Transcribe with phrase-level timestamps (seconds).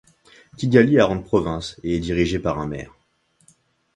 [0.57, 2.97] Kigali a rang de province et est dirigée par un maire.